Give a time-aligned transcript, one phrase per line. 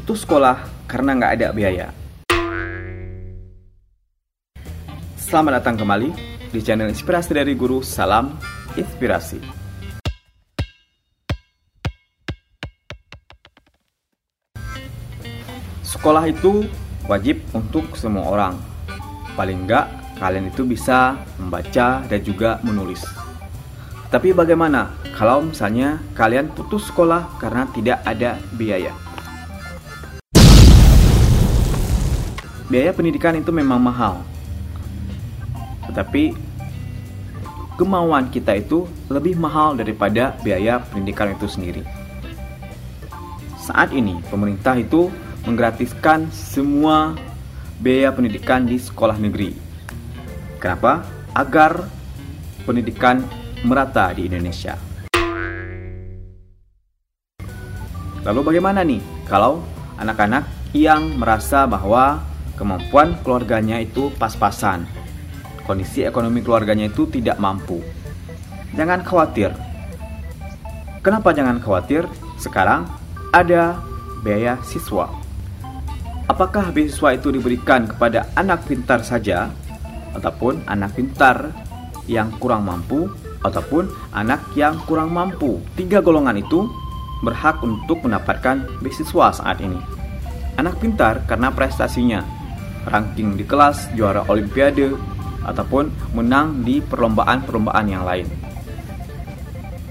[0.00, 1.86] putus sekolah karena nggak ada biaya.
[5.20, 6.08] Selamat datang kembali
[6.48, 7.84] di channel Inspirasi dari Guru.
[7.84, 8.32] Salam
[8.80, 9.44] inspirasi.
[15.84, 16.64] Sekolah itu
[17.04, 18.56] wajib untuk semua orang.
[19.36, 23.04] Paling nggak kalian itu bisa membaca dan juga menulis.
[24.08, 29.09] Tapi bagaimana kalau misalnya kalian putus sekolah karena tidak ada biaya?
[32.70, 34.22] Biaya pendidikan itu memang mahal.
[35.90, 36.38] Tetapi
[37.74, 41.82] kemauan kita itu lebih mahal daripada biaya pendidikan itu sendiri.
[43.58, 45.10] Saat ini pemerintah itu
[45.42, 47.18] menggratiskan semua
[47.82, 49.50] biaya pendidikan di sekolah negeri.
[50.62, 51.02] Kenapa?
[51.34, 51.90] Agar
[52.62, 53.26] pendidikan
[53.66, 54.78] merata di Indonesia.
[58.22, 59.58] Lalu bagaimana nih kalau
[59.98, 64.86] anak-anak yang merasa bahwa kemampuan keluarganya itu pas-pasan,
[65.66, 67.82] kondisi ekonomi keluarganya itu tidak mampu?
[68.74, 69.50] Jangan khawatir.
[71.02, 72.06] Kenapa jangan khawatir?
[72.38, 72.86] Sekarang
[73.30, 73.78] ada
[74.22, 75.10] biaya siswa.
[76.30, 79.50] Apakah beasiswa itu diberikan kepada anak pintar saja
[80.14, 81.50] ataupun anak pintar
[82.06, 83.10] yang kurang mampu
[83.42, 85.58] ataupun anak yang kurang mampu?
[85.74, 86.70] Tiga golongan itu
[87.26, 89.82] berhak untuk mendapatkan beasiswa saat ini.
[90.54, 92.22] Anak pintar karena prestasinya,
[92.88, 94.96] ranking di kelas, juara olimpiade,
[95.44, 98.28] ataupun menang di perlombaan-perlombaan yang lain.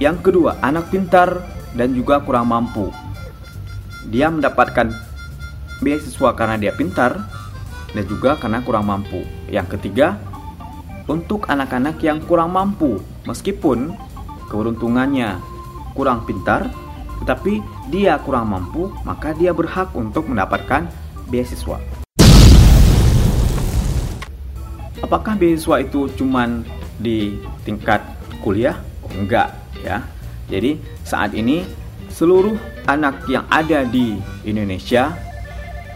[0.00, 1.44] Yang kedua, anak pintar
[1.76, 2.88] dan juga kurang mampu.
[4.08, 4.88] Dia mendapatkan
[5.84, 7.28] beasiswa karena dia pintar
[7.92, 9.24] dan juga karena kurang mampu.
[9.52, 10.16] Yang ketiga,
[11.04, 13.92] untuk anak-anak yang kurang mampu, meskipun
[14.48, 15.36] keberuntungannya
[15.92, 16.70] kurang pintar,
[17.20, 17.60] tetapi
[17.92, 20.88] dia kurang mampu, maka dia berhak untuk mendapatkan
[21.28, 21.99] beasiswa.
[25.00, 26.60] Apakah beasiswa itu cuman
[27.00, 28.04] di tingkat
[28.44, 28.76] kuliah?
[29.16, 30.04] Enggak, ya.
[30.52, 30.76] Jadi,
[31.08, 31.64] saat ini
[32.12, 35.16] seluruh anak yang ada di Indonesia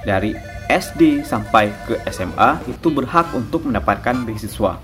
[0.09, 0.33] dari
[0.73, 4.81] SD sampai ke SMA itu berhak untuk mendapatkan beasiswa.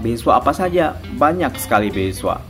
[0.00, 0.96] Beasiswa apa saja?
[1.20, 2.40] Banyak sekali beasiswa.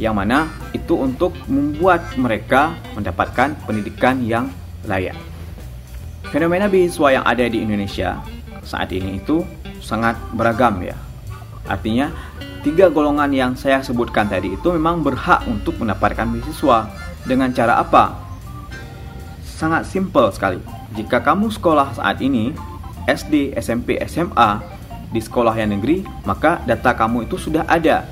[0.00, 4.48] Yang mana itu untuk membuat mereka mendapatkan pendidikan yang
[4.88, 5.16] layak.
[6.32, 8.39] Fenomena beasiswa yang ada di Indonesia
[8.70, 9.42] saat ini itu
[9.82, 10.94] sangat beragam ya.
[11.66, 12.14] Artinya
[12.62, 16.86] tiga golongan yang saya sebutkan tadi itu memang berhak untuk mendapatkan beasiswa.
[17.20, 18.30] Dengan cara apa?
[19.60, 20.56] sangat simpel sekali.
[20.96, 22.56] Jika kamu sekolah saat ini,
[23.04, 24.64] SD, SMP, SMA,
[25.12, 28.08] di sekolah yang negeri, maka data kamu itu sudah ada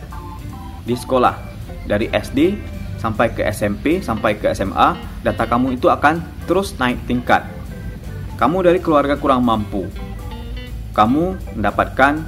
[0.85, 1.49] di sekolah.
[1.89, 2.53] Dari SD
[3.01, 4.93] sampai ke SMP, sampai ke SMA,
[5.25, 7.49] data kamu itu akan terus naik tingkat.
[8.37, 9.89] Kamu dari keluarga kurang mampu.
[10.99, 12.19] Kamu mendapatkan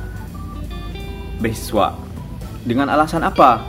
[1.43, 1.99] beasiswa.
[2.63, 3.67] Dengan alasan apa?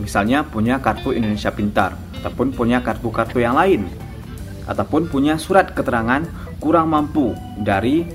[0.00, 1.92] Misalnya punya kartu Indonesia Pintar
[2.24, 3.84] ataupun punya kartu-kartu yang lain
[4.64, 6.24] ataupun punya surat keterangan
[6.60, 8.08] kurang mampu dari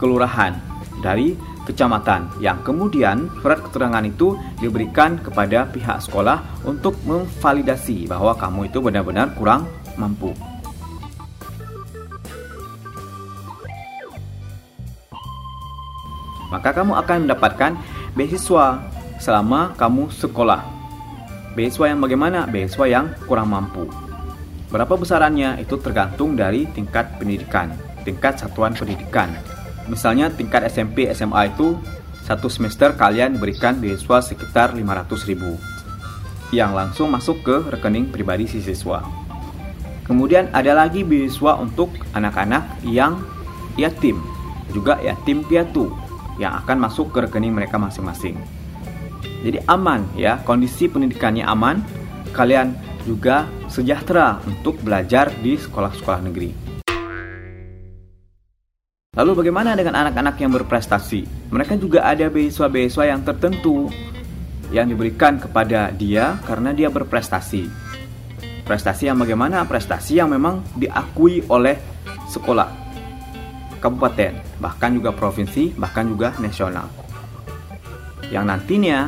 [0.00, 0.56] kelurahan,
[1.00, 1.36] dari
[1.68, 8.78] kecamatan yang kemudian surat keterangan itu diberikan kepada pihak sekolah untuk memvalidasi bahwa kamu itu
[8.80, 9.68] benar-benar kurang
[10.00, 10.32] mampu.
[16.50, 17.72] Maka kamu akan mendapatkan
[18.18, 18.82] beasiswa
[19.22, 20.66] selama kamu sekolah.
[21.54, 22.46] Beasiswa yang bagaimana?
[22.50, 23.86] Beasiswa yang kurang mampu.
[24.70, 27.74] Berapa besarannya itu tergantung dari tingkat pendidikan,
[28.06, 29.30] tingkat satuan pendidikan.
[29.90, 31.74] Misalnya tingkat SMP SMA itu
[32.22, 35.58] satu semester kalian diberikan beasiswa sekitar 500 ribu
[36.54, 39.02] yang langsung masuk ke rekening pribadi si siswa.
[40.06, 43.22] Kemudian ada lagi beasiswa untuk anak-anak yang
[43.78, 44.18] yatim,
[44.74, 45.90] juga yatim piatu
[46.36, 48.36] yang akan masuk ke rekening mereka masing-masing.
[49.40, 51.80] Jadi aman ya, kondisi pendidikannya aman,
[52.36, 52.76] kalian
[53.08, 56.50] juga sejahtera untuk belajar di sekolah-sekolah negeri.
[59.10, 61.50] Lalu bagaimana dengan anak-anak yang berprestasi?
[61.50, 63.90] Mereka juga ada beasiswa-beasiswa yang tertentu
[64.70, 67.66] yang diberikan kepada dia karena dia berprestasi.
[68.62, 69.66] Prestasi yang bagaimana?
[69.66, 71.74] Prestasi yang memang diakui oleh
[72.30, 72.79] sekolah,
[73.80, 76.86] kabupaten, bahkan juga provinsi, bahkan juga nasional.
[78.30, 78.98] Yang nantinya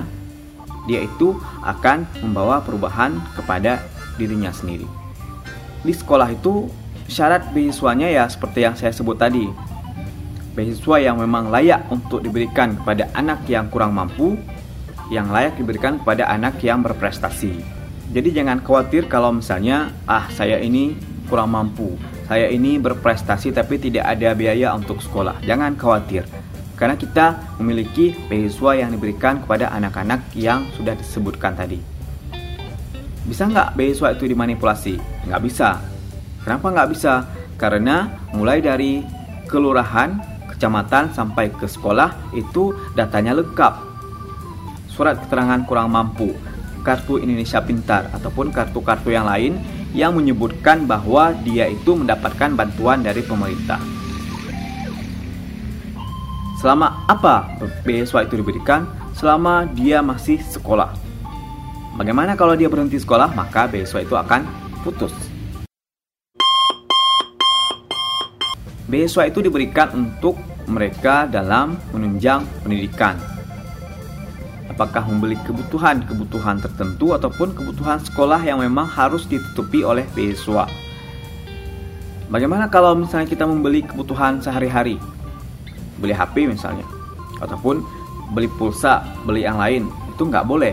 [0.90, 3.84] dia itu akan membawa perubahan kepada
[4.18, 4.88] dirinya sendiri.
[5.86, 6.66] Di sekolah itu
[7.06, 9.46] syarat beasiswanya ya seperti yang saya sebut tadi.
[10.52, 14.36] Beasiswa yang memang layak untuk diberikan kepada anak yang kurang mampu,
[15.08, 17.62] yang layak diberikan kepada anak yang berprestasi.
[18.12, 20.92] Jadi jangan khawatir kalau misalnya ah saya ini
[21.32, 21.96] kurang mampu.
[22.32, 25.44] Saya ini berprestasi tapi tidak ada biaya untuk sekolah.
[25.44, 26.24] Jangan khawatir.
[26.80, 31.76] Karena kita memiliki beasiswa yang diberikan kepada anak-anak yang sudah disebutkan tadi.
[33.28, 34.96] Bisa nggak beasiswa itu dimanipulasi?
[35.28, 35.76] Nggak bisa.
[36.40, 37.28] Kenapa nggak bisa?
[37.60, 39.04] Karena mulai dari
[39.44, 40.16] kelurahan,
[40.56, 43.76] kecamatan sampai ke sekolah itu datanya lengkap.
[44.88, 46.32] Surat keterangan kurang mampu,
[46.80, 53.20] kartu Indonesia Pintar ataupun kartu-kartu yang lain yang menyebutkan bahwa dia itu mendapatkan bantuan dari
[53.20, 53.80] pemerintah.
[56.60, 58.88] Selama apa beasiswa itu diberikan?
[59.12, 60.94] Selama dia masih sekolah.
[61.98, 63.36] Bagaimana kalau dia berhenti sekolah?
[63.36, 64.46] Maka beasiswa itu akan
[64.80, 65.12] putus.
[68.88, 70.38] Beasiswa itu diberikan untuk
[70.70, 73.18] mereka dalam menunjang pendidikan.
[74.72, 80.64] Apakah membeli kebutuhan-kebutuhan tertentu ataupun kebutuhan sekolah yang memang harus ditutupi oleh beasiswa.
[82.32, 84.96] Bagaimana kalau misalnya kita membeli kebutuhan sehari-hari?
[86.00, 86.88] Beli HP misalnya,
[87.44, 87.84] ataupun
[88.32, 90.72] beli pulsa, beli yang lain, itu nggak boleh.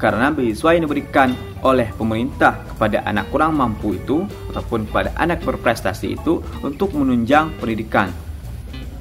[0.00, 6.16] Karena beasiswa yang diberikan oleh pemerintah kepada anak kurang mampu itu ataupun kepada anak berprestasi
[6.16, 8.08] itu untuk menunjang pendidikan.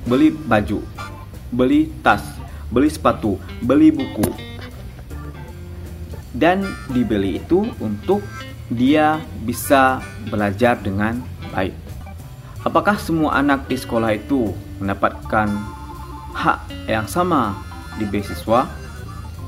[0.03, 0.83] Beli baju,
[1.55, 2.42] beli tas,
[2.73, 4.25] beli sepatu, beli buku.
[6.33, 8.25] Dan dibeli itu untuk
[8.73, 10.01] dia bisa
[10.33, 11.21] belajar dengan
[11.53, 11.77] baik.
[12.65, 14.49] Apakah semua anak di sekolah itu
[14.81, 15.45] mendapatkan
[16.33, 17.53] hak yang sama
[18.01, 18.65] di beasiswa?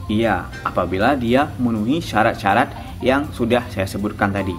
[0.06, 4.54] Iya, apabila dia memenuhi syarat-syarat yang sudah saya sebutkan tadi.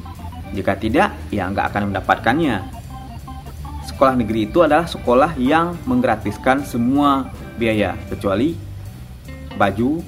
[0.51, 2.75] Jika tidak, ya nggak akan mendapatkannya.
[3.87, 8.59] Sekolah negeri itu adalah sekolah yang menggratiskan semua biaya, kecuali
[9.56, 10.03] baju,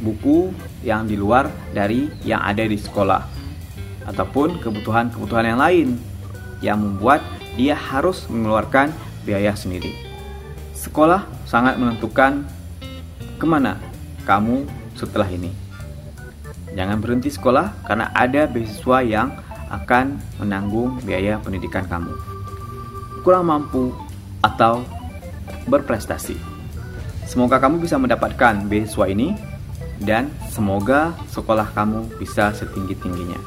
[0.00, 3.20] buku yang di luar dari yang ada di sekolah,
[4.08, 5.88] ataupun kebutuhan-kebutuhan yang lain
[6.64, 7.20] yang membuat
[7.58, 8.94] dia harus mengeluarkan
[9.28, 9.92] biaya sendiri.
[10.72, 12.48] Sekolah sangat menentukan
[13.36, 13.76] ke mana
[14.24, 14.64] kamu
[14.96, 15.52] setelah ini.
[16.72, 19.28] Jangan berhenti sekolah karena ada beasiswa yang
[19.68, 22.29] akan menanggung biaya pendidikan kamu.
[23.20, 23.92] Kurang mampu
[24.40, 24.80] atau
[25.68, 26.34] berprestasi.
[27.28, 29.36] Semoga kamu bisa mendapatkan beasiswa ini
[30.00, 33.38] dan semoga sekolah kamu bisa setinggi-tingginya.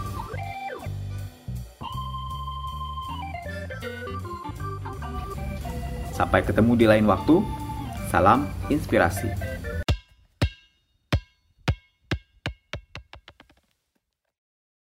[6.13, 7.41] Sampai ketemu di lain waktu.
[8.13, 9.27] Salam inspirasi.